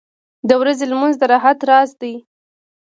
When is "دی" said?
2.01-2.13